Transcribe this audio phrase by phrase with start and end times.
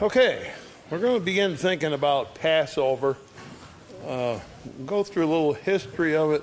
[0.00, 0.52] Okay,
[0.90, 3.16] we're going to begin thinking about Passover.
[4.06, 4.38] Uh,
[4.86, 6.42] go through a little history of it.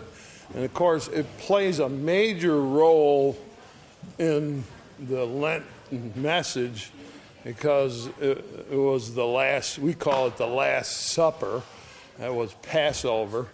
[0.53, 3.37] And of course, it plays a major role
[4.19, 4.65] in
[4.99, 5.63] the Lent
[6.17, 6.91] message
[7.45, 11.61] because it, it was the last, we call it the Last Supper.
[12.19, 13.47] That was Passover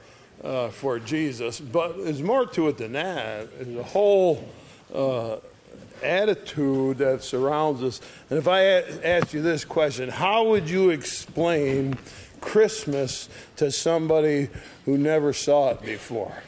[0.44, 1.60] uh, for Jesus.
[1.60, 3.50] But there's more to it than that.
[3.62, 4.50] A whole
[4.96, 5.36] uh,
[6.04, 8.02] attitude that surrounds us.
[8.30, 11.98] And if I ask you this question, how would you explain
[12.40, 14.50] Christmas to somebody
[14.86, 16.44] who never saw it before?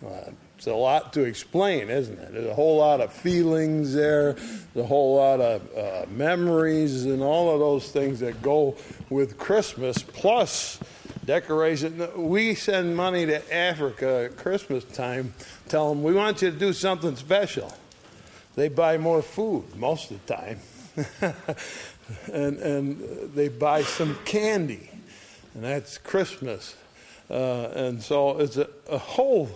[0.00, 2.32] Well, it's a lot to explain, isn't it?
[2.32, 7.22] There's a whole lot of feelings there, there's a whole lot of uh, memories, and
[7.22, 8.76] all of those things that go
[9.10, 10.80] with Christmas, plus
[11.26, 12.08] decoration.
[12.16, 15.34] We send money to Africa at Christmas time
[15.68, 17.72] tell them, we want you to do something special.
[18.54, 20.60] They buy more food most of the time.
[22.32, 24.90] and, and they buy some candy.
[25.54, 26.76] And that's Christmas.
[27.28, 29.50] Uh, and so it's a, a whole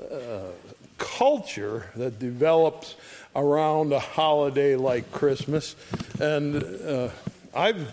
[0.00, 0.52] uh,
[0.98, 2.94] culture that develops
[3.34, 5.74] around a holiday like Christmas.
[6.20, 7.08] And uh,
[7.54, 7.92] I've,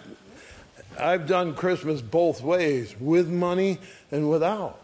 [0.99, 3.79] I've done Christmas both ways, with money
[4.11, 4.83] and without.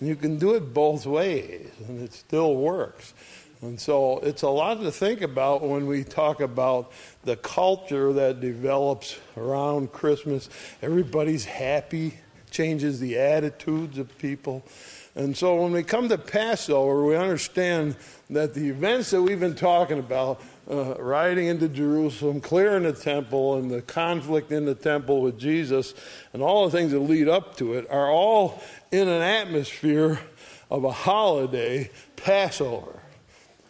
[0.00, 3.14] You can do it both ways, and it still works.
[3.62, 8.40] And so it's a lot to think about when we talk about the culture that
[8.40, 10.50] develops around Christmas.
[10.82, 12.18] Everybody's happy,
[12.50, 14.62] changes the attitudes of people.
[15.16, 17.94] And so when we come to Passover, we understand
[18.30, 23.54] that the events that we've been talking about, uh, riding into Jerusalem, clearing the temple,
[23.54, 25.94] and the conflict in the temple with Jesus,
[26.32, 30.18] and all the things that lead up to it, are all in an atmosphere
[30.68, 33.00] of a holiday, Passover.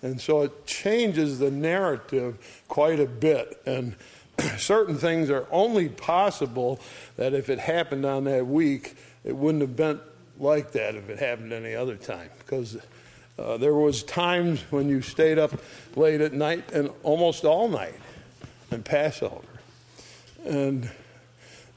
[0.00, 3.60] And so it changes the narrative quite a bit.
[3.66, 3.96] And
[4.56, 6.80] certain things are only possible
[7.16, 10.00] that if it happened on that week, it wouldn't have been
[10.38, 12.30] like that if it happened any other time.
[12.38, 12.76] Because
[13.38, 15.52] uh, there was times when you stayed up
[15.96, 17.98] late at night and almost all night
[18.70, 19.46] in Passover.
[20.44, 20.90] And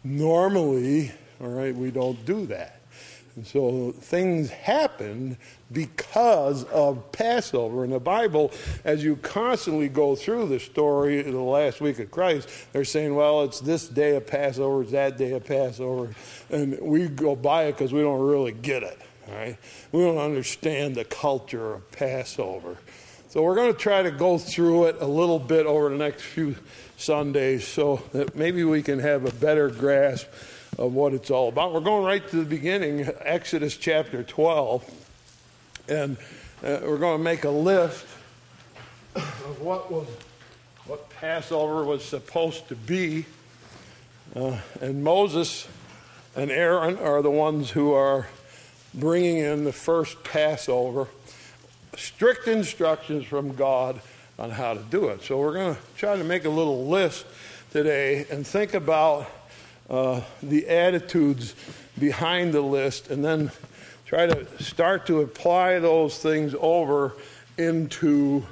[0.03, 2.76] normally, all right, we don't do that.
[3.37, 5.37] And so things happened
[5.71, 7.85] because of Passover.
[7.85, 8.51] In the Bible,
[8.83, 13.13] as you constantly go through the story of the last week of Christ, they're saying,
[13.13, 16.15] well, it's this day of Passover, it's that day of Passover.
[16.49, 18.97] And we go by it because we don't really get it.
[19.27, 19.59] Right?
[19.91, 22.77] We don't understand the culture of Passover.
[23.29, 26.23] So we're going to try to go through it a little bit over the next
[26.23, 26.55] few
[26.97, 30.25] Sundays so that maybe we can have a better grasp
[30.77, 31.73] of what it's all about.
[31.73, 34.83] We're going right to the beginning, Exodus chapter 12,
[35.89, 36.17] and
[36.63, 38.05] uh, we're going to make a list
[39.15, 40.07] of what was
[40.85, 43.25] what Passover was supposed to be.
[44.35, 45.67] Uh, and Moses
[46.35, 48.27] and Aaron are the ones who are
[48.93, 51.07] bringing in the first Passover.
[51.97, 53.99] Strict instructions from God
[54.39, 55.23] on how to do it.
[55.23, 57.25] So we're going to try to make a little list
[57.71, 59.29] today and think about
[59.89, 61.55] uh, the attitudes
[61.97, 63.51] behind the list and then
[64.05, 67.13] try to start to apply those things over
[67.57, 68.45] into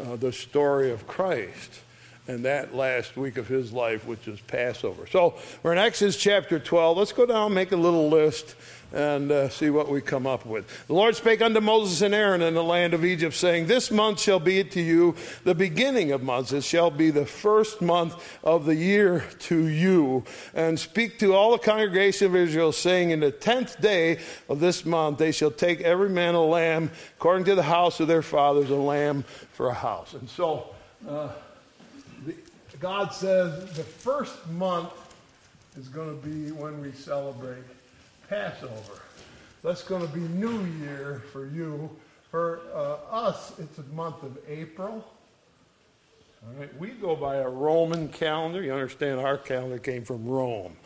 [0.00, 1.80] uh, the story of Christ
[2.28, 5.06] and that last week of his life, which is Passover.
[5.06, 6.96] So we're in Exodus chapter 12.
[6.96, 8.54] Let's go down, make a little list,
[8.92, 10.86] and uh, see what we come up with.
[10.86, 14.20] The Lord spake unto Moses and Aaron in the land of Egypt, saying, This month
[14.20, 16.52] shall be to you the beginning of months.
[16.52, 18.14] It shall be the first month
[18.44, 20.24] of the year to you.
[20.54, 24.84] And speak to all the congregation of Israel, saying, In the tenth day of this
[24.84, 28.70] month they shall take every man a lamb according to the house of their fathers,
[28.70, 30.12] a lamb for a house.
[30.14, 30.74] And so,
[31.08, 31.28] uh,
[32.26, 32.34] the,
[32.78, 34.92] God says the first month
[35.78, 37.62] is going to be when we celebrate
[38.32, 39.02] Passover.
[39.62, 41.90] That's going to be New Year for you.
[42.30, 45.04] For uh, us, it's a month of April.
[46.42, 48.62] All right, we go by a Roman calendar.
[48.62, 50.78] You understand our calendar came from Rome.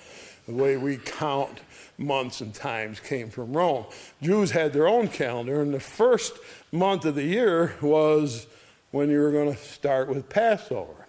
[0.49, 1.61] The way we count
[1.99, 3.87] months and times came from Rome.
[4.21, 6.37] Jews had their own calendar, and the first
[6.73, 8.49] month of the year was
[8.91, 11.07] when you were going to start with Passover.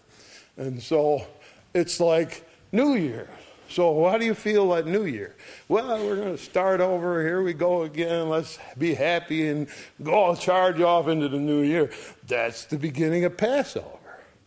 [0.56, 1.26] And so
[1.74, 3.28] it's like New Year.
[3.70, 5.36] So, how do you feel at New Year?
[5.68, 7.22] Well, we're going to start over.
[7.22, 8.30] Here we go again.
[8.30, 9.68] Let's be happy and
[10.02, 11.92] go charge off into the new year.
[12.26, 13.88] That's the beginning of Passover.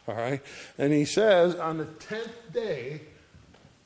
[0.08, 0.42] All right?
[0.78, 3.02] And he says, on the 10th day,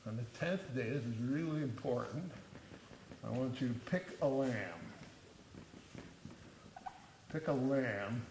[0.07, 2.31] on the 10th day, this is really important.
[3.25, 4.53] I want you to pick a lamb.
[7.33, 8.25] Pick a lamb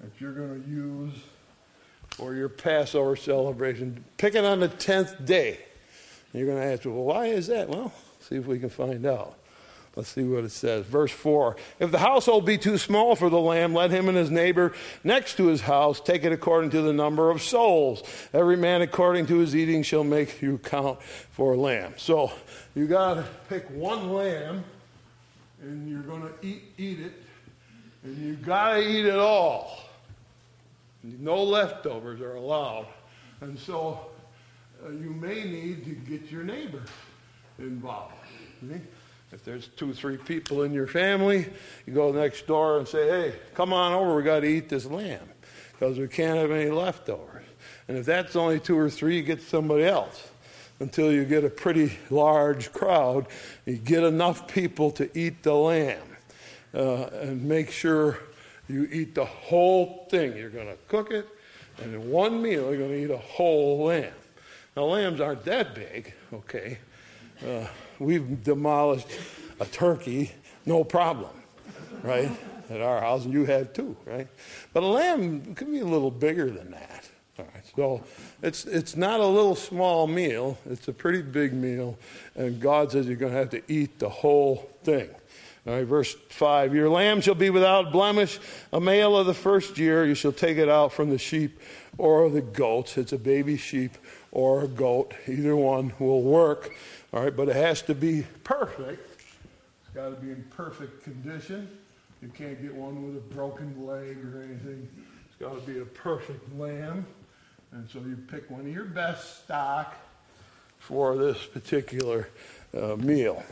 [0.00, 1.14] that you're going to use
[2.10, 4.04] for your Passover celebration.
[4.16, 5.58] Pick it on the 10th day.
[6.32, 7.68] You're going to ask, well, why is that?
[7.68, 9.38] Well, see if we can find out.
[9.98, 10.86] Let's see what it says.
[10.86, 14.30] Verse 4 If the household be too small for the lamb, let him and his
[14.30, 14.72] neighbor
[15.02, 18.04] next to his house take it according to the number of souls.
[18.32, 21.94] Every man according to his eating shall make you count for a lamb.
[21.96, 22.30] So
[22.76, 24.62] you got to pick one lamb,
[25.62, 27.14] and you're going to eat, eat it,
[28.04, 29.80] and you got to eat it all.
[31.02, 32.86] No leftovers are allowed.
[33.40, 33.98] And so
[34.84, 36.82] uh, you may need to get your neighbor
[37.58, 38.14] involved.
[38.60, 38.80] See?
[39.30, 41.46] If there's two or three people in your family,
[41.86, 44.86] you go next door and say, hey, come on over, we got to eat this
[44.86, 45.28] lamb
[45.72, 47.44] because we can't have any leftovers.
[47.88, 50.30] And if that's only two or three, you get somebody else
[50.80, 53.26] until you get a pretty large crowd.
[53.66, 56.16] You get enough people to eat the lamb
[56.72, 58.18] uh, and make sure
[58.68, 60.36] you eat the whole thing.
[60.36, 61.26] You're going to cook it,
[61.82, 64.12] and in one meal, you're going to eat a whole lamb.
[64.78, 66.78] Now, lambs aren't that big, okay?
[67.44, 67.66] Uh,
[67.98, 69.08] we've demolished
[69.58, 70.30] a turkey,
[70.66, 71.32] no problem,
[72.04, 72.30] right?
[72.70, 74.28] At our house, and you have too, right?
[74.72, 77.10] But a lamb can be a little bigger than that.
[77.40, 78.04] All right, so
[78.40, 81.98] it's it's not a little small meal; it's a pretty big meal,
[82.36, 85.10] and God says you're going to have to eat the whole thing.
[85.66, 88.38] All right, verse 5 Your lamb shall be without blemish,
[88.72, 90.06] a male of the first year.
[90.06, 91.60] You shall take it out from the sheep
[91.98, 92.96] or the goats.
[92.96, 93.98] It's a baby sheep
[94.32, 95.14] or a goat.
[95.26, 96.74] Either one will work.
[97.12, 99.22] All right, but it has to be perfect.
[99.82, 101.68] It's got to be in perfect condition.
[102.22, 104.88] You can't get one with a broken leg or anything.
[105.26, 107.06] It's got to be a perfect lamb.
[107.72, 109.94] And so you pick one of your best stock
[110.78, 112.28] for this particular
[112.76, 113.42] uh, meal.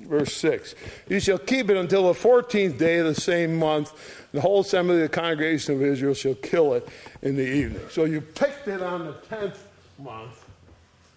[0.00, 0.74] Verse 6
[1.08, 3.92] You shall keep it until the 14th day of the same month.
[4.32, 6.88] The whole assembly of the congregation of Israel shall kill it
[7.22, 7.82] in the evening.
[7.90, 9.56] So you picked it on the 10th
[10.02, 10.44] month.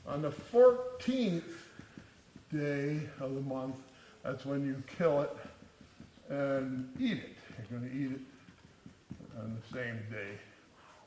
[0.07, 1.41] On the 14th
[2.53, 3.77] day of the month,
[4.23, 5.35] that's when you kill it
[6.29, 7.35] and eat it.
[7.69, 8.21] You're going to eat it
[9.39, 10.37] on the same day,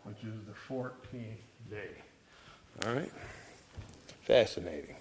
[0.05, 1.91] which is the 14th day.
[2.87, 3.13] All right?
[4.23, 4.97] Fascinating.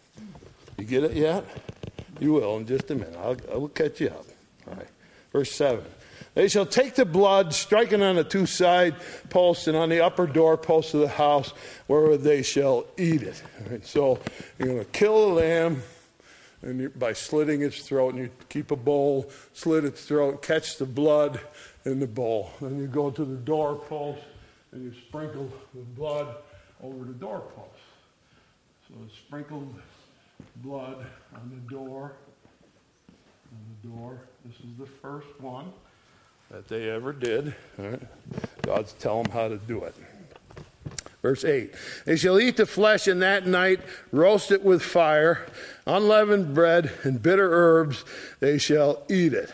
[0.77, 1.45] You get it yet?
[2.19, 3.15] You will in just a minute.
[3.17, 4.25] I'll, I will catch you up.
[4.67, 4.87] All right.
[5.31, 5.83] Verse 7.
[6.33, 8.95] They shall take the blood, striking on the two side
[9.29, 11.53] posts and on the upper door posts of the house,
[11.87, 13.41] where they shall eat it.
[13.69, 14.19] Right, so
[14.59, 15.81] you're going to kill the lamb
[16.61, 20.77] and you, by slitting its throat, and you keep a bowl, slit its throat, catch
[20.77, 21.39] the blood
[21.85, 22.51] in the bowl.
[22.61, 24.21] Then you go to the doorpost
[24.71, 26.35] and you sprinkle the blood
[26.81, 27.81] over the doorpost.
[28.87, 29.73] So sprinkled
[30.57, 31.05] blood
[31.35, 32.13] on the door.
[33.51, 34.21] On the door.
[34.45, 35.71] This is the first one
[36.51, 37.55] that they ever did.
[38.61, 39.95] God's telling them how to do it.
[41.21, 41.73] Verse 8
[42.05, 45.45] They shall eat the flesh in that night, roast it with fire,
[45.85, 48.05] unleavened bread, and bitter herbs,
[48.39, 49.51] they shall eat it.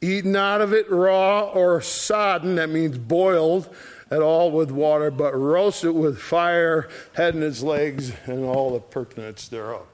[0.00, 3.68] Eaten out of it raw or sodden, that means boiled
[4.10, 8.72] at all with water, but roast it with fire, head and its legs, and all
[8.72, 9.86] the pertinence thereof.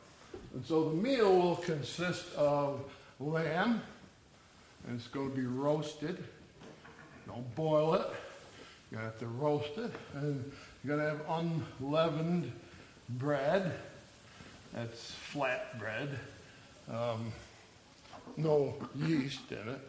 [0.55, 2.81] And so the meal will consist of
[3.19, 3.83] lamb,
[4.87, 6.23] and it's going to be roasted.
[7.27, 8.07] Don't boil it.
[8.93, 9.91] You have to roast it.
[10.15, 10.53] And
[10.85, 12.53] you're going to have unleavened
[13.11, 13.73] bread.
[14.73, 16.19] That's flat bread.
[16.91, 17.33] Um,
[18.37, 19.81] no yeast in it.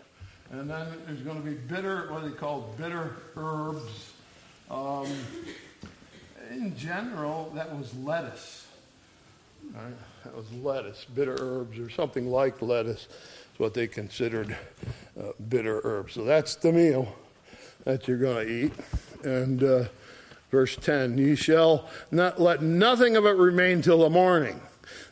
[0.52, 4.14] And then there's going to be bitter, what they call bitter herbs.
[4.72, 5.08] Um,
[6.50, 8.66] in general, that was lettuce.
[9.74, 9.94] Right?
[10.24, 13.08] That was lettuce, bitter herbs, or something like lettuce.
[13.54, 14.56] Is what they considered
[15.20, 16.14] uh, bitter herbs.
[16.14, 17.14] So that's the meal
[17.88, 18.74] that you're going to eat.
[19.24, 19.86] And uh,
[20.51, 24.62] verse 10 Ye shall not let nothing of it remain till the morning.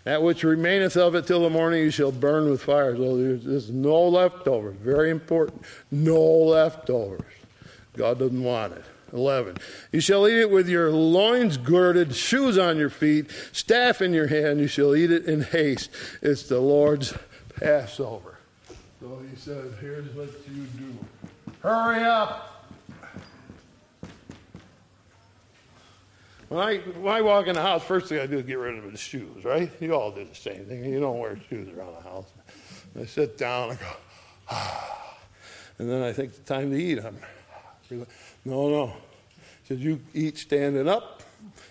[0.03, 2.96] That which remaineth of it till the morning you shall burn with fire.
[2.96, 4.75] So there's, there's no leftovers.
[4.75, 5.63] Very important.
[5.89, 7.24] No leftovers.
[7.94, 8.84] God doesn't want it.
[9.13, 9.55] 11.
[9.94, 14.27] You shall eat it with your loins girded, shoes on your feet, staff in your
[14.27, 14.60] hand.
[14.60, 15.89] You shall eat it in haste.
[16.22, 17.13] It's the Lord's
[17.55, 18.38] Passover.
[19.00, 20.98] So he says, Here's what you do
[21.62, 22.55] hurry up.
[26.50, 28.78] When I, when I walk in the house, first thing I do is get rid
[28.78, 29.72] of the shoes, right?
[29.80, 30.86] You all do the same thing.
[30.86, 32.28] You don't wear shoes around the house.
[32.94, 33.88] And I sit down and go,
[34.50, 34.92] ah.
[35.78, 37.00] And then I think the time to eat.
[37.00, 37.18] I'm,
[38.46, 38.94] no, no.
[39.68, 41.22] Says, You eat standing up,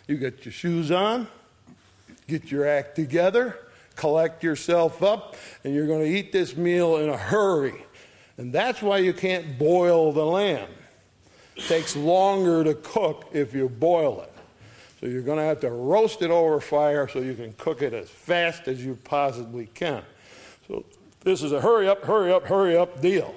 [0.07, 1.27] you get your shoes on,
[2.29, 3.59] get your act together,
[3.97, 7.87] collect yourself up, and you're going to eat this meal in a hurry.
[8.37, 10.69] And that's why you can't boil the lamb.
[11.57, 14.34] It takes longer to cook if you boil it.
[15.05, 17.93] So you're going to have to roast it over fire so you can cook it
[17.93, 20.03] as fast as you possibly can.
[20.67, 20.87] So
[21.21, 23.35] this is a hurry up, hurry up, hurry up deal.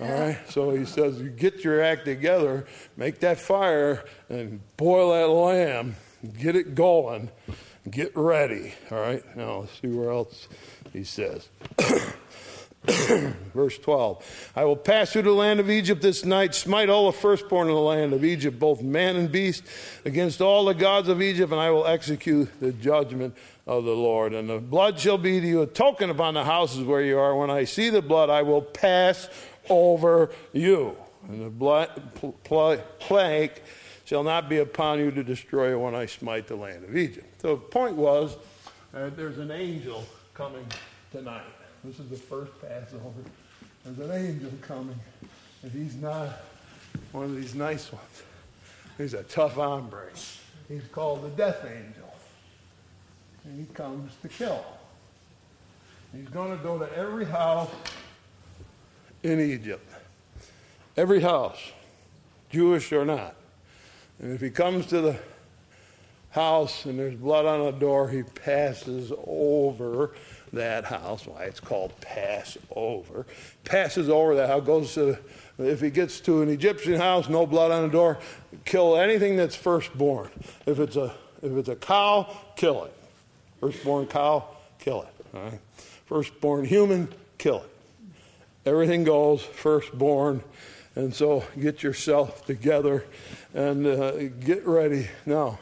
[0.00, 0.38] All right.
[0.48, 2.66] So he says, you get your act together,
[2.96, 5.94] make that fire, and boil that lamb,
[6.40, 7.28] get it going,
[7.90, 8.72] get ready.
[8.90, 9.22] All right.
[9.36, 10.48] Now let's see where else
[10.94, 11.50] he says.
[13.54, 17.16] Verse 12 I will pass through the land of Egypt this night, smite all the
[17.16, 19.62] firstborn of the land of Egypt, both man and beast,
[20.04, 24.32] against all the gods of Egypt, and I will execute the judgment of the Lord.
[24.32, 27.36] And the blood shall be to you a token upon the houses where you are.
[27.36, 29.28] When I see the blood, I will pass
[29.68, 30.96] over you.
[31.28, 31.90] And the blood,
[32.44, 33.60] pl- plague
[34.06, 37.42] shall not be upon you to destroy when I smite the land of Egypt.
[37.42, 38.38] So the point was,
[38.94, 40.66] uh, there's an angel coming
[41.12, 41.42] tonight.
[41.84, 43.02] This is the first Passover.
[43.84, 44.98] There's an angel coming,
[45.62, 46.28] and he's not
[47.12, 48.22] one of these nice ones.
[48.96, 50.10] He's a tough hombre.
[50.68, 52.12] He's called the death angel.
[53.44, 54.64] And he comes to kill.
[56.14, 57.70] He's going to go to every house
[59.22, 59.88] in Egypt.
[60.96, 61.60] Every house,
[62.50, 63.36] Jewish or not.
[64.18, 65.16] And if he comes to the
[66.30, 70.12] house and there's blood on the door, he passes over
[70.52, 71.26] that house.
[71.26, 73.26] Why it's called Passover.
[73.64, 75.18] Passes over that house, goes to,
[75.58, 78.18] if he gets to an Egyptian house, no blood on the door,
[78.64, 80.30] kill anything that's firstborn.
[80.66, 82.94] If it's a, if it's a cow, kill it.
[83.60, 84.44] Firstborn cow,
[84.78, 85.26] kill it.
[85.34, 85.60] All right?
[86.06, 87.70] Firstborn human, kill it.
[88.66, 90.42] Everything goes firstborn.
[90.94, 93.04] And so get yourself together
[93.54, 95.58] and uh, get ready now.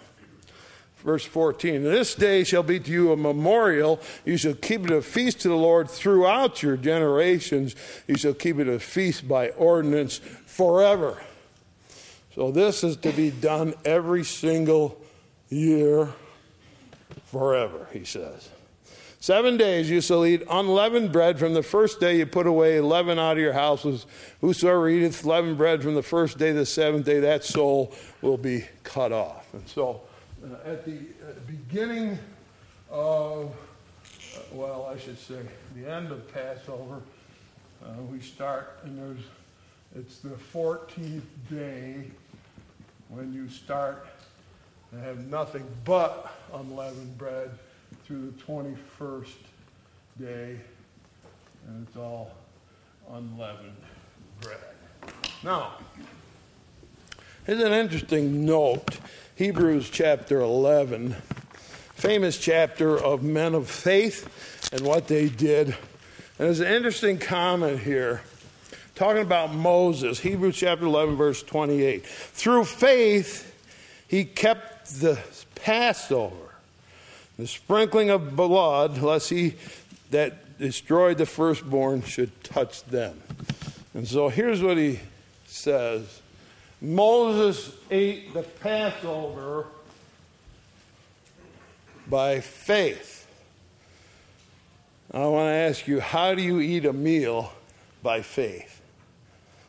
[1.06, 4.00] Verse 14 This day shall be to you a memorial.
[4.24, 7.76] You shall keep it a feast to the Lord throughout your generations.
[8.08, 11.22] You shall keep it a feast by ordinance forever.
[12.34, 15.00] So this is to be done every single
[15.48, 16.12] year
[17.26, 18.48] forever, he says.
[19.20, 21.38] Seven days you shall eat unleavened bread.
[21.38, 24.06] From the first day you put away leaven out of your houses.
[24.40, 28.36] Whosoever eateth leavened bread from the first day to the seventh day, that soul will
[28.36, 29.54] be cut off.
[29.54, 30.02] And so
[30.44, 30.98] uh, at the
[31.46, 32.18] beginning
[32.90, 33.54] of,
[34.36, 35.40] uh, well, I should say,
[35.74, 37.00] the end of Passover,
[37.84, 39.24] uh, we start, and there's,
[39.94, 42.04] it's the 14th day
[43.08, 44.06] when you start
[44.92, 47.50] to have nothing but unleavened bread
[48.04, 49.34] through the 21st
[50.20, 50.60] day,
[51.66, 52.30] and it's all
[53.10, 53.76] unleavened
[54.40, 54.58] bread.
[55.42, 55.74] Now,
[57.44, 58.98] here's an interesting note
[59.36, 61.14] Hebrews chapter 11,
[61.94, 65.66] famous chapter of men of faith and what they did.
[65.66, 65.76] And
[66.38, 68.22] there's an interesting comment here
[68.94, 72.06] talking about Moses, Hebrews chapter 11, verse 28.
[72.06, 73.54] Through faith,
[74.08, 75.18] he kept the
[75.54, 76.54] Passover,
[77.36, 79.56] the sprinkling of blood, lest he
[80.12, 83.20] that destroyed the firstborn should touch them.
[83.92, 85.00] And so here's what he
[85.44, 86.22] says
[86.80, 89.66] Moses ate the Passover
[92.08, 93.26] by faith.
[95.12, 97.52] I want to ask you, how do you eat a meal
[98.02, 98.82] by faith?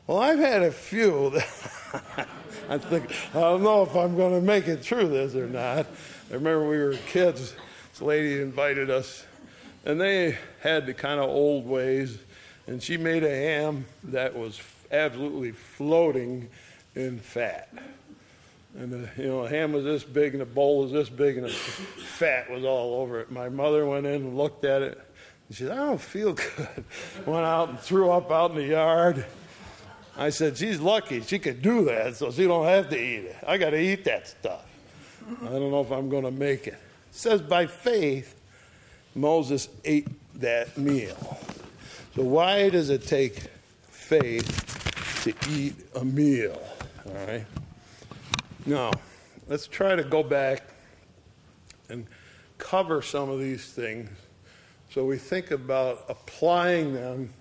[0.05, 2.27] Well, I've had a few that
[2.69, 5.85] I think, I don't know if I'm going to make it through this or not.
[6.29, 7.55] I remember we were kids,
[7.91, 9.25] this lady invited us,
[9.85, 12.17] and they had the kind of old ways,
[12.67, 14.59] and she made a ham that was
[14.91, 16.49] absolutely floating
[16.95, 17.69] in fat.
[18.77, 21.37] And the, you know, the ham was this big and the bowl was this big
[21.37, 23.31] and the fat was all over it.
[23.31, 24.99] My mother went in and looked at it.
[25.47, 26.83] And she said, I don't feel good.
[27.25, 29.25] Went out and threw up out in the yard.
[30.17, 31.21] I said, she's lucky.
[31.21, 33.37] She could do that, so she don't have to eat it.
[33.47, 34.65] I got to eat that stuff.
[35.41, 36.73] I don't know if I'm going to make it.
[36.73, 36.79] It
[37.11, 38.35] says by faith,
[39.15, 41.37] Moses ate that meal.
[42.15, 43.43] So why does it take
[43.89, 46.61] faith to eat a meal?
[47.07, 47.45] All right?
[48.65, 48.91] Now,
[49.47, 50.63] let's try to go back
[51.89, 52.05] and
[52.57, 54.09] cover some of these things
[54.89, 57.33] so we think about applying them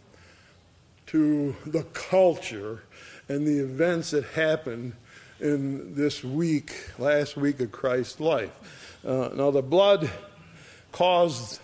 [1.07, 2.83] to the culture
[3.29, 4.95] and the events that happened
[5.41, 8.51] in this week, last week of Christ's life.
[9.07, 10.11] Uh, now, the blood
[10.91, 11.61] caused,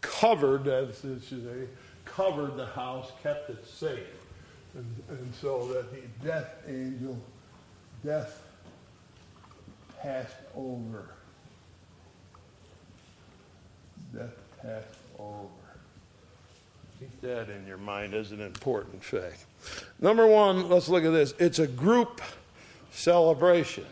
[0.00, 1.66] covered, as it say,
[2.04, 4.06] covered the house, kept it safe.
[4.76, 7.18] And, and so that the death angel,
[8.04, 8.42] death
[10.02, 11.14] passed over.
[14.14, 15.48] Death passed over.
[17.00, 19.46] Keep that in your mind as an important fact.
[19.98, 21.32] Number one, let's look at this.
[21.38, 22.20] It's a group
[22.90, 23.86] celebration.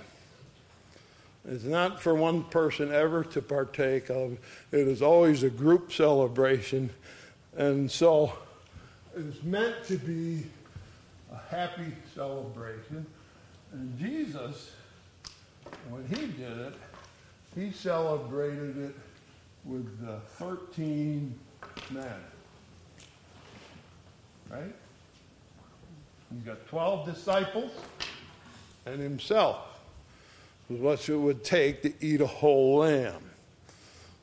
[1.48, 4.38] It's not for one person ever to partake of.
[4.70, 6.90] It is always a group celebration.
[7.56, 8.32] And so
[9.16, 10.44] it's meant to be
[11.34, 13.04] a happy celebration.
[13.72, 14.70] And Jesus,
[15.88, 16.74] when he did it,
[17.56, 18.94] he celebrated it
[19.64, 21.34] with the 13
[21.90, 22.06] men.
[24.50, 24.74] Right?
[26.32, 27.72] He's got 12 disciples
[28.86, 29.58] and himself
[30.68, 33.22] was what it would take to eat a whole lamb.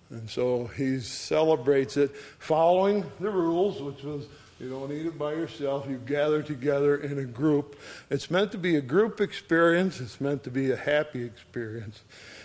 [0.10, 4.26] And so he celebrates it following the rules, which was
[4.62, 7.80] you don't eat it by yourself, you gather together in a group.
[8.12, 12.04] It's meant to be a group experience, it's meant to be a happy experience.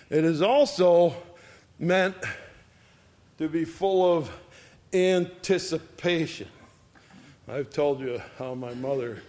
[0.08, 1.14] It is also
[1.78, 2.16] meant
[3.36, 4.30] to be full of
[4.94, 6.48] anticipation.
[7.48, 9.22] I've told you how my mother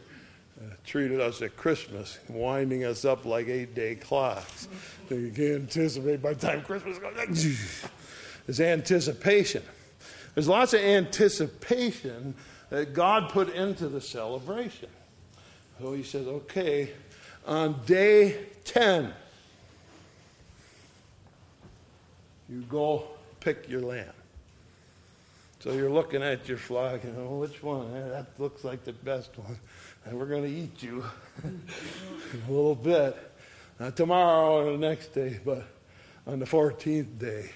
[0.57, 4.69] uh, treated us at Christmas, winding us up like eight day clocks.
[5.09, 7.75] You can't anticipate by the time Christmas goes,
[8.47, 9.61] it's anticipation.
[10.33, 12.33] There's lots of anticipation
[12.69, 14.89] that God put into the celebration.
[15.79, 16.91] So he says, okay,
[17.45, 19.13] on day 10,
[22.49, 23.07] you go
[23.39, 24.05] pick your lamb.
[25.59, 27.93] So you're looking at your flock and, oh, which one?
[27.95, 29.57] Eh, that looks like the best one.
[30.05, 31.03] And we're going to eat you
[31.43, 33.17] a little bit.
[33.79, 35.63] Not tomorrow or the next day, but
[36.25, 37.49] on the 14th day,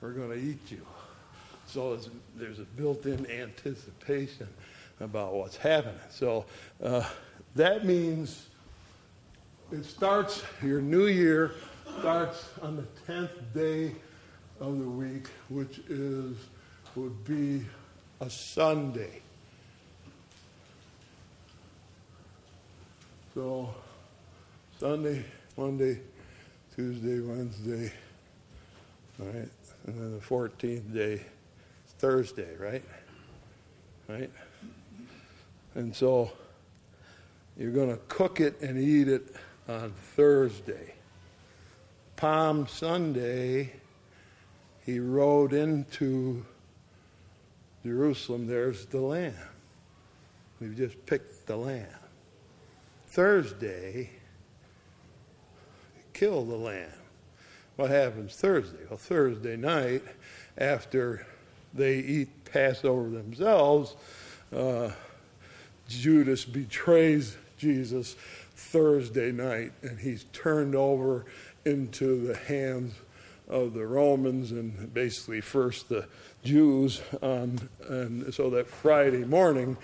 [0.00, 0.86] we're going to eat you.
[1.66, 1.98] So
[2.36, 4.48] there's a built in anticipation
[5.00, 6.00] about what's happening.
[6.10, 6.44] So
[6.82, 7.04] uh,
[7.56, 8.46] that means
[9.72, 11.52] it starts, your new year
[11.98, 13.94] starts on the 10th day
[14.60, 16.36] of the week, which is
[16.96, 17.64] would be
[18.20, 19.20] a Sunday.
[23.34, 23.74] So,
[24.78, 25.24] Sunday,
[25.56, 25.98] Monday,
[26.76, 27.92] Tuesday, Wednesday,
[29.20, 29.48] all right,
[29.86, 31.20] and then the 14th day,
[31.98, 32.84] Thursday, right?
[34.08, 34.30] Right?
[35.74, 36.30] And so,
[37.56, 39.34] you're going to cook it and eat it
[39.68, 40.94] on Thursday.
[42.16, 43.72] Palm Sunday,
[44.84, 46.44] he rode into
[47.84, 48.46] Jerusalem.
[48.46, 49.34] There's the lamb.
[50.60, 51.86] We've just picked the lamb.
[53.08, 54.10] Thursday,
[56.12, 56.90] kill the lamb.
[57.76, 58.78] What happens Thursday?
[58.88, 60.02] Well, Thursday night,
[60.56, 61.26] after
[61.74, 63.96] they eat Passover themselves,
[64.54, 64.90] uh,
[65.88, 68.16] Judas betrays Jesus
[68.54, 71.26] Thursday night, and he's turned over
[71.64, 72.94] into the hands
[73.48, 76.06] of the Romans and basically first the
[76.44, 77.02] Jews.
[77.22, 79.76] Um, and so that Friday morning,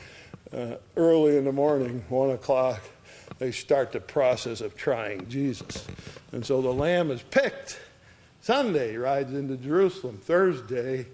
[0.53, 2.81] uh, early in the morning, one o'clock,
[3.39, 5.87] they start the process of trying Jesus.
[6.33, 7.81] And so the lamb is picked.
[8.41, 10.19] Sunday rides into Jerusalem.
[10.19, 11.07] Thursday,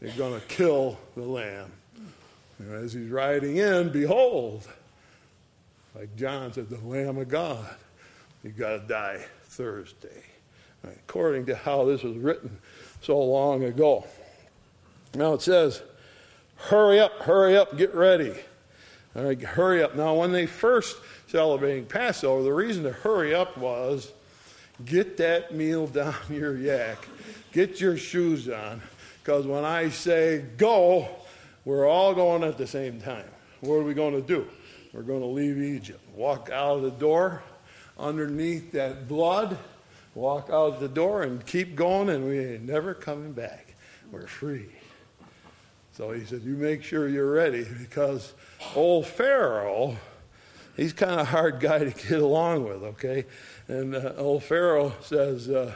[0.00, 1.72] they're going to kill the lamb.
[2.58, 4.66] And as he's riding in, behold,
[5.94, 7.66] like John said, the Lamb of God.
[8.42, 10.22] You've got to die Thursday,
[10.84, 12.58] according to how this was written
[13.00, 14.06] so long ago.
[15.14, 15.82] Now it says,
[16.56, 18.34] hurry up, hurry up, get ready.
[19.14, 19.96] All right, hurry up.
[19.96, 24.12] Now, when they first celebrating Passover, the reason to hurry up was
[24.84, 27.08] get that meal down your yak,
[27.52, 28.82] get your shoes on,
[29.26, 31.08] because when I say go,
[31.64, 33.24] we're all going at the same time.
[33.58, 34.46] What are we going to do?
[34.92, 37.42] We're going to leave Egypt, walk out of the door
[37.98, 39.58] underneath that blood,
[40.14, 43.74] walk out of the door and keep going, and we ain't never coming back.
[44.12, 44.68] We're free.
[45.94, 48.32] So he said, You make sure you're ready because
[48.76, 49.96] old Pharaoh
[50.76, 53.24] he's kind of a hard guy to get along with, okay?
[53.66, 55.74] And uh, old Pharaoh says, uh,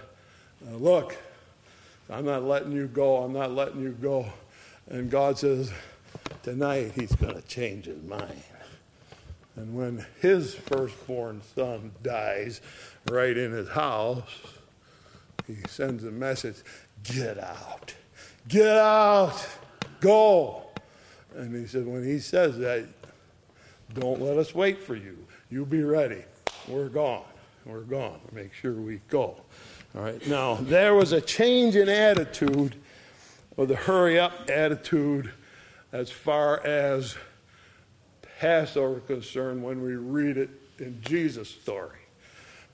[0.64, 1.16] uh, Look,
[2.10, 3.18] I'm not letting you go.
[3.18, 4.26] I'm not letting you go.
[4.88, 5.72] And God says,
[6.42, 8.42] Tonight he's going to change his mind.
[9.56, 12.60] And when his firstborn son dies
[13.10, 14.28] right in his house,
[15.46, 16.56] he sends a message
[17.04, 17.94] Get out.
[18.48, 19.46] Get out.
[20.00, 20.64] Go.
[21.34, 22.86] And he said, When he says that,
[23.94, 25.16] don't let us wait for you.
[25.50, 26.24] You be ready.
[26.68, 27.24] We're gone.
[27.64, 28.20] We're gone.
[28.32, 29.36] Make sure we go.
[29.96, 30.24] All right.
[30.28, 32.76] Now, there was a change in attitude,
[33.56, 35.32] or the hurry up attitude,
[35.92, 37.16] as far as
[38.38, 41.98] Passover concerned when we read it in Jesus' story.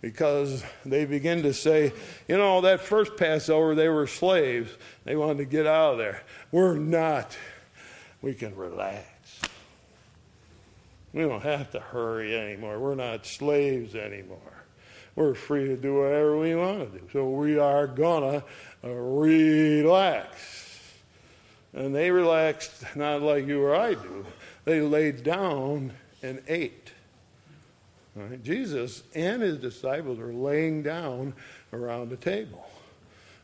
[0.02, 1.92] Because they begin to say,
[2.28, 4.70] you know, that first Passover, they were slaves.
[5.04, 6.22] They wanted to get out of there.
[6.52, 7.36] We're not.
[8.20, 9.40] we can relax.
[11.14, 12.78] We don't have to hurry anymore.
[12.78, 14.65] We're not slaves anymore.
[15.16, 17.08] We're free to do whatever we want to do.
[17.12, 18.44] So we are going to
[18.84, 20.34] uh, relax.
[21.72, 24.26] And they relaxed not like you or I do.
[24.64, 26.92] They laid down and ate.
[28.14, 28.42] Right?
[28.42, 31.34] Jesus and his disciples are laying down
[31.72, 32.66] around the table.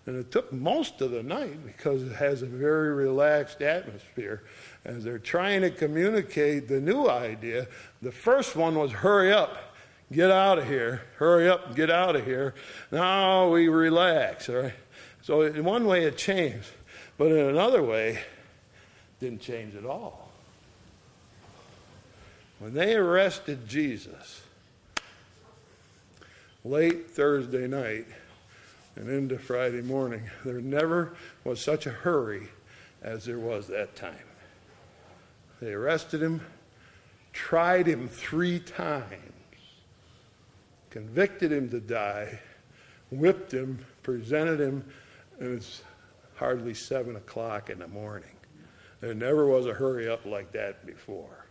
[0.07, 4.43] And it took most of the night because it has a very relaxed atmosphere
[4.85, 7.69] as they're trying to communicate the new idea.
[8.01, 9.72] The first one was hurry up,
[10.13, 12.55] get out of here, hurry up, get out of here.
[12.91, 14.75] Now we relax, all right?
[15.23, 16.69] So in one way it changed,
[17.17, 18.21] but in another way,
[19.21, 20.31] didn't change at all.
[22.59, 24.43] When they arrested Jesus
[26.65, 28.07] late Thursday night
[28.95, 32.49] and into Friday morning, there never was such a hurry
[33.03, 34.15] as there was that time.
[35.61, 36.41] They arrested him,
[37.33, 39.32] tried him three times,
[40.93, 42.39] convicted him to die,
[43.11, 44.85] whipped him, presented him,
[45.41, 45.83] and it's
[46.37, 48.37] hardly seven o'clock in the morning.
[49.01, 51.47] There never was a hurry up like that before.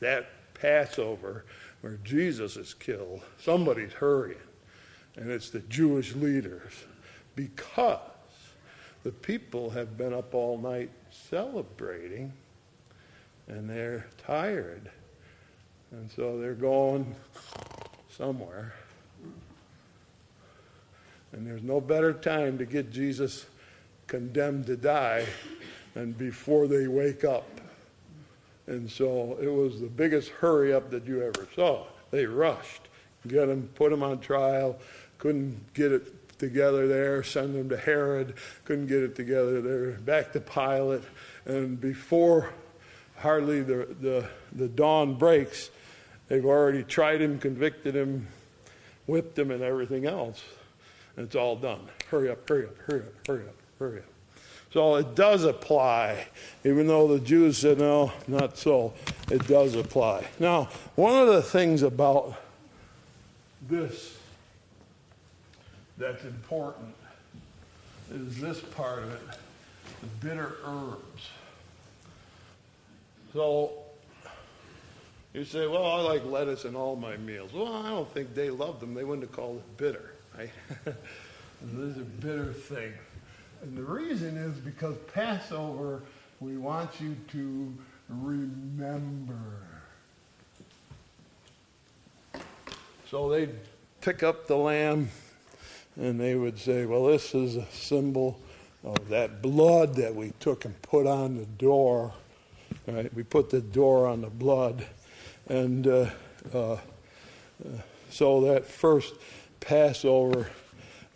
[0.00, 1.44] That Passover
[1.82, 4.36] where Jesus is killed, somebody's hurrying,
[5.14, 6.72] and it's the Jewish leaders
[7.36, 8.00] because
[9.04, 12.32] the people have been up all night celebrating
[13.46, 14.90] and they're tired.
[15.92, 17.14] And so they're going
[18.16, 18.74] somewhere.
[21.32, 23.46] And there's no better time to get Jesus
[24.06, 25.26] condemned to die
[25.94, 27.60] than before they wake up.
[28.66, 31.86] And so it was the biggest hurry up that you ever saw.
[32.10, 32.82] They rushed,
[33.26, 34.78] get him, put him on trial,
[35.18, 40.32] couldn't get it together there, send him to Herod, couldn't get it together there, back
[40.32, 41.02] to Pilate.
[41.44, 42.50] And before
[43.18, 45.70] hardly the, the, the dawn breaks,
[46.30, 48.28] they've already tried him, convicted him,
[49.06, 50.42] whipped him, and everything else.
[51.16, 51.86] And it's all done.
[52.10, 54.04] Hurry up, hurry up, hurry up, hurry up, hurry up.
[54.72, 56.28] So it does apply,
[56.64, 58.94] even though the Jews said, no, not so.
[59.30, 60.28] It does apply.
[60.38, 62.36] Now, one of the things about
[63.68, 64.16] this
[65.98, 66.94] that's important
[68.12, 69.20] is this part of it
[70.00, 71.28] the bitter herbs.
[73.32, 73.72] So
[75.32, 77.52] you say, well, I like lettuce in all my meals.
[77.52, 78.94] Well, I don't think they loved them.
[78.94, 80.14] They wouldn't have called it bitter.
[80.36, 80.50] Right?
[80.84, 82.92] this is a bitter thing.
[83.62, 86.02] And the reason is because Passover,
[86.40, 87.74] we want you to
[88.08, 89.36] remember.
[93.08, 93.54] So they'd
[94.00, 95.10] pick up the lamb
[95.96, 98.40] and they would say, well, this is a symbol
[98.82, 102.14] of that blood that we took and put on the door
[102.86, 103.12] Right?
[103.14, 104.86] We put the door on the blood.
[105.50, 106.06] And uh,
[106.54, 106.76] uh,
[108.08, 109.14] so that first
[109.58, 110.48] Passover,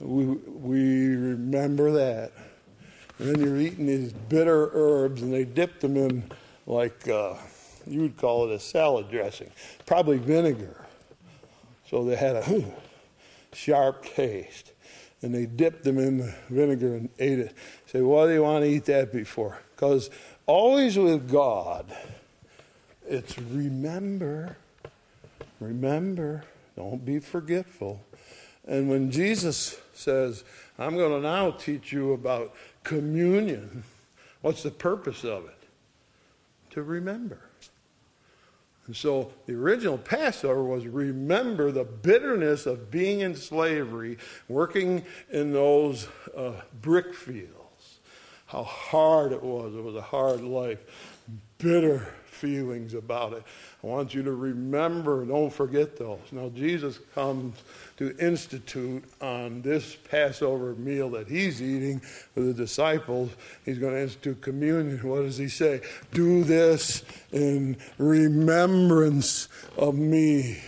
[0.01, 2.33] we, we remember that.
[3.20, 6.33] And then you're eating these bitter herbs, and they dip them in
[6.66, 7.37] like uh,
[7.87, 9.53] you would call it a salad dressing,
[9.87, 10.85] probably vinegar.
[11.88, 12.64] So they had a
[13.53, 14.73] sharp taste.
[15.23, 17.55] And they dipped them in the vinegar and ate it.
[17.87, 19.59] Say, why do you want to eat that before?
[19.75, 20.11] Because
[20.44, 21.87] always with God,
[23.07, 24.57] it's remember,
[25.61, 26.45] remember,
[26.77, 28.03] don't be forgetful.
[28.67, 30.45] And when Jesus says,
[30.79, 33.85] I'm going to now teach you about communion,
[34.40, 35.59] what's the purpose of it?
[36.71, 37.40] To remember.
[38.87, 45.53] And so the original Passover was remember the bitterness of being in slavery, working in
[45.53, 47.64] those uh, brick fields
[48.55, 49.75] how hard it was.
[49.75, 50.79] It was a hard life,
[51.59, 52.07] bitter
[52.44, 53.42] feelings about it.
[53.83, 56.20] I want you to remember, don't forget those.
[56.30, 57.57] Now, Jesus comes
[57.96, 62.02] to institute on this Passover meal that he's eating
[62.35, 63.30] with the disciples.
[63.64, 64.98] He's going to institute communion.
[65.09, 65.80] What does he say?
[66.12, 67.02] Do this
[67.33, 70.61] in remembrance of me.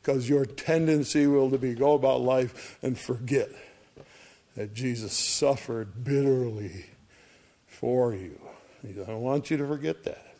[0.00, 3.48] Because your tendency will to be go about life and forget
[4.54, 6.86] that Jesus suffered bitterly
[7.66, 8.38] for you.
[9.08, 10.33] I want you to forget that.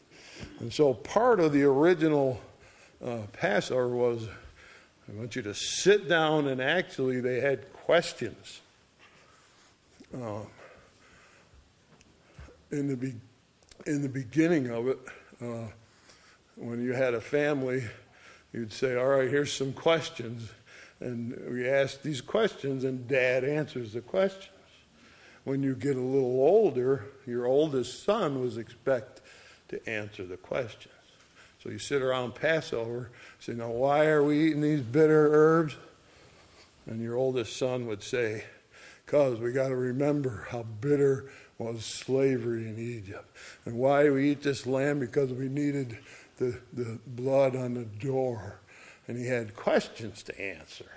[0.61, 2.41] And so part of the original
[3.05, 4.29] uh, Passover was
[5.09, 8.63] I want you to sit down, and actually, they had questions.
[10.15, 10.41] Uh,
[12.71, 13.21] in, the be-
[13.85, 14.99] in the beginning of it,
[15.43, 15.69] uh,
[16.57, 17.85] when you had a family,
[18.55, 20.51] you'd say, All right, here's some questions.
[21.01, 24.49] And we ask these questions, and dad answers the questions.
[25.43, 29.23] when you get a little older, your oldest son was expected
[29.75, 30.95] to answer the questions.
[31.63, 33.11] So you sit around Passover,
[33.41, 35.77] say, Now, why are we eating these bitter herbs?
[36.87, 38.45] And your oldest son would say,
[39.05, 43.27] Because we got to remember how bitter was slavery in Egypt.
[43.65, 44.99] And why we eat this lamb?
[44.99, 45.97] Because we needed
[46.37, 48.61] the, the blood on the door.
[49.09, 50.91] And he had questions to answer.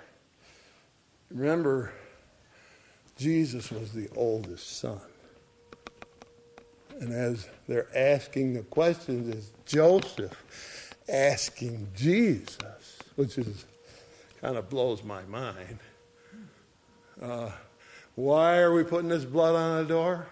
[1.30, 1.92] Remember,
[3.16, 5.00] Jesus was the oldest son.
[7.00, 13.64] And as they're asking the questions, it's Joseph asking Jesus, which is
[14.40, 15.78] kind of blows my mind.
[17.20, 17.50] Uh,
[18.14, 20.26] why are we putting this blood on the door?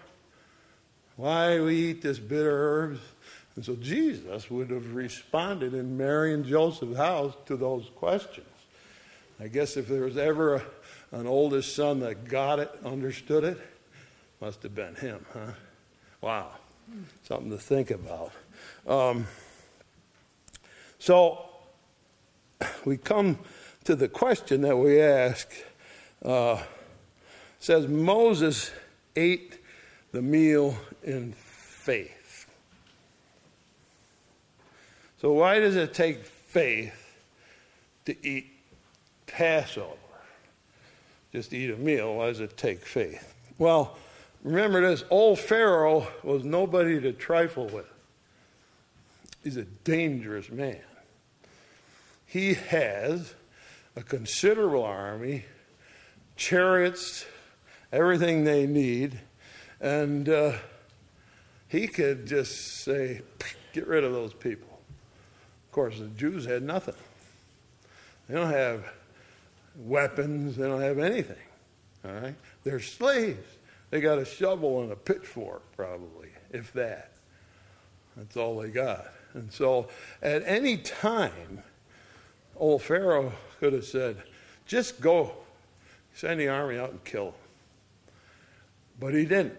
[1.15, 2.99] Why do we eat this bitter herbs?
[3.55, 8.45] And so Jesus would have responded in Mary and Joseph's house to those questions.
[9.39, 10.61] I guess if there was ever a,
[11.11, 13.59] an oldest son that got it, understood it,
[14.39, 15.53] must have been him, huh?
[16.21, 16.51] Wow.
[17.23, 18.31] Something to think about.
[18.87, 19.27] Um,
[20.99, 21.45] so
[22.85, 23.39] we come
[23.83, 25.49] to the question that we ask.
[26.23, 26.61] Uh,
[27.59, 28.71] says Moses
[29.15, 29.59] ate
[30.11, 32.47] the meal in faith.
[35.21, 37.17] So, why does it take faith
[38.05, 38.47] to eat
[39.25, 39.95] Passover?
[41.31, 42.15] Just eat a meal.
[42.15, 43.33] Why does it take faith?
[43.57, 43.97] Well,
[44.43, 47.91] remember this old Pharaoh was nobody to trifle with.
[49.43, 50.81] He's a dangerous man.
[52.25, 53.33] He has
[53.95, 55.45] a considerable army,
[56.35, 57.25] chariots,
[57.91, 59.19] everything they need,
[59.79, 60.53] and uh,
[61.67, 63.21] he could just say,
[63.73, 64.79] get rid of those people
[65.65, 66.95] Of course, the Jews had nothing.
[68.27, 68.85] They don't have
[69.77, 71.37] weapons, they don't have anything.
[72.03, 72.35] All right?
[72.63, 73.56] They're slaves.
[73.89, 77.11] They got a shovel and a pitchfork, probably, if that.
[78.15, 79.05] That's all they got.
[79.33, 79.87] And so
[80.21, 81.63] at any time,
[82.55, 84.17] old Pharaoh could have said,
[84.65, 85.33] just go,
[86.13, 87.35] send the army out and kill.
[88.99, 89.57] But he didn't.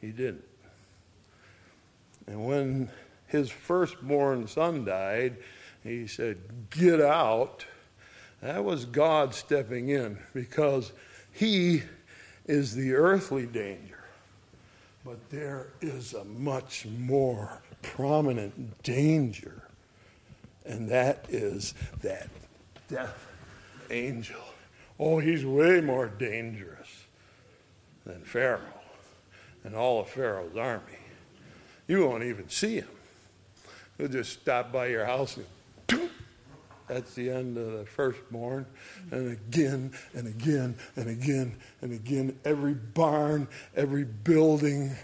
[0.00, 0.44] He didn't.
[2.26, 2.90] And when
[3.26, 5.36] his firstborn son died,
[5.82, 7.66] he said, Get out.
[8.40, 10.92] That was God stepping in because
[11.32, 11.82] he
[12.46, 14.04] is the earthly danger.
[15.04, 19.62] But there is a much more prominent danger,
[20.64, 22.28] and that is that
[22.88, 23.26] death
[23.90, 24.40] angel.
[24.98, 27.04] Oh, he's way more dangerous
[28.04, 28.60] than Pharaoh
[29.64, 30.98] and all of Pharaoh's army.
[31.88, 32.88] You won't even see him.
[33.96, 35.38] He'll just stop by your house
[35.88, 36.10] and
[36.90, 38.66] that's the end of the firstborn.
[39.12, 44.96] And again and again and again and again, every barn, every building,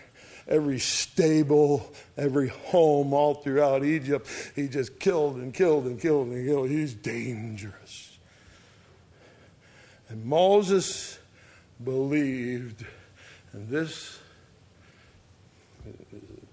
[0.48, 6.44] every stable, every home all throughout Egypt, he just killed and killed and killed and
[6.44, 6.68] killed.
[6.68, 8.18] He's dangerous.
[10.08, 11.18] And Moses
[11.82, 12.84] believed,
[13.52, 14.18] and this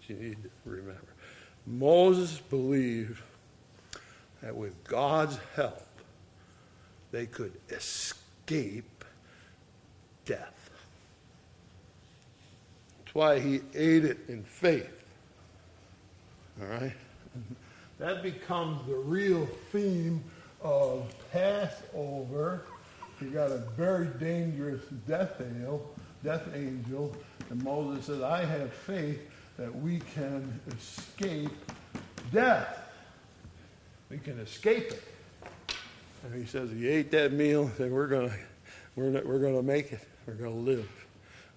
[0.07, 1.01] you need to remember.
[1.65, 3.19] Moses believed
[4.43, 5.87] that with God's help,
[7.11, 9.05] they could escape
[10.25, 10.69] death.
[12.99, 14.91] That's why he ate it in faith.
[16.61, 16.93] All right?
[17.99, 20.21] That becomes the real theme
[20.61, 22.65] of Passover.
[23.21, 25.89] You got a very dangerous death angel,
[26.21, 27.15] death angel,
[27.49, 29.21] and Moses says, I have faith
[29.57, 31.51] that we can escape
[32.33, 32.82] death.
[34.13, 35.03] We can escape it.
[36.23, 38.35] And he says, he ate that meal, and we're going to
[38.95, 40.07] we're, we're going to make it.
[40.27, 40.87] We're going to live.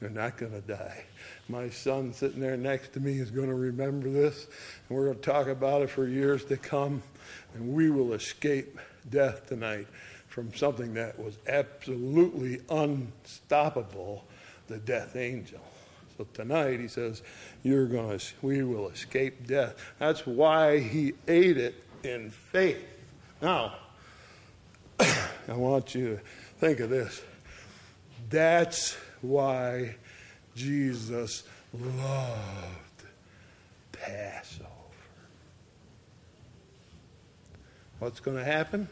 [0.00, 1.04] We're not going to die.
[1.50, 4.46] My son sitting there next to me is going to remember this,
[4.88, 7.02] and we're going to talk about it for years to come,
[7.54, 8.78] and we will escape
[9.10, 9.86] death tonight
[10.26, 14.24] from something that was absolutely unstoppable
[14.68, 15.60] the death angel.
[16.16, 17.20] So tonight he says,
[17.62, 19.74] You're gonna we will escape death.
[19.98, 21.74] That's why he ate it
[22.06, 22.84] in faith.
[23.42, 23.74] Now,
[25.00, 26.20] I want you to
[26.58, 27.22] think of this.
[28.30, 29.96] That's why
[30.54, 31.42] Jesus
[31.72, 33.04] loved
[33.92, 34.66] Passover.
[37.98, 38.88] What's going to happen?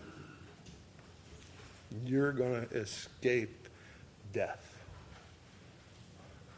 [2.05, 3.69] You're going to escape
[4.33, 4.64] death.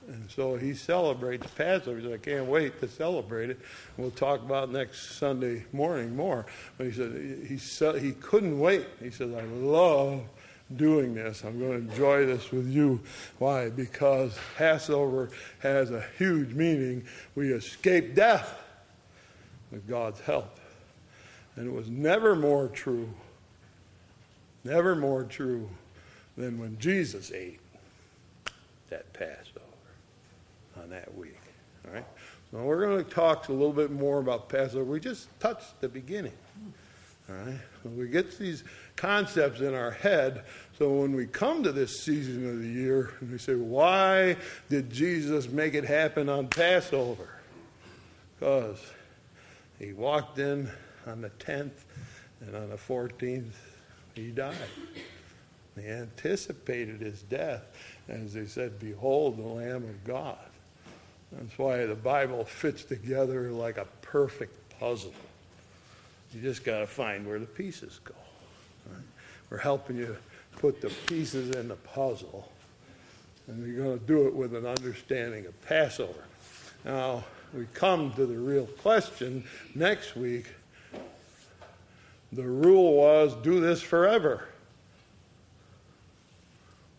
[0.08, 1.98] And so he celebrates Passover.
[1.98, 3.58] He said, I can't wait to celebrate it.
[3.96, 6.46] We'll talk about next Sunday morning more.
[6.78, 8.86] But he said he, he couldn't wait.
[9.02, 10.22] He says, I love
[10.74, 11.42] doing this.
[11.44, 13.00] I'm going to enjoy this with you.
[13.38, 13.68] Why?
[13.68, 17.04] Because Passover has a huge meaning.
[17.34, 18.62] We escape death
[19.72, 20.58] with God's help.
[21.56, 23.08] And it was never more true,
[24.62, 25.68] never more true
[26.36, 27.60] than when Jesus ate
[28.90, 29.55] that Passover
[30.86, 31.40] on that week.
[31.86, 32.06] All right?
[32.50, 34.84] So we're going to talk a little bit more about Passover.
[34.84, 36.32] We just touched the beginning.
[37.28, 37.58] All right?
[37.84, 38.62] We get these
[38.94, 40.44] concepts in our head,
[40.78, 44.36] so when we come to this season of the year and we say, why
[44.68, 47.28] did Jesus make it happen on Passover?
[48.38, 48.78] Because
[49.78, 50.70] he walked in
[51.06, 51.84] on the 10th,
[52.40, 53.52] and on the 14th,
[54.14, 54.54] he died.
[55.74, 57.64] They anticipated his death
[58.08, 60.38] as they said, Behold the Lamb of God.
[61.32, 65.14] That's why the Bible fits together like a perfect puzzle.
[66.32, 68.14] You just got to find where the pieces go.
[68.90, 69.02] Right?
[69.50, 70.16] We're helping you
[70.56, 72.50] put the pieces in the puzzle,
[73.46, 76.24] and you're going to do it with an understanding of Passover.
[76.84, 80.46] Now, we come to the real question next week.
[82.32, 84.48] The rule was do this forever.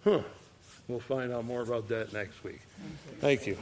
[0.04, 0.22] Huh.
[0.88, 2.62] We'll find out more about that next week.
[3.19, 3.58] Thank you.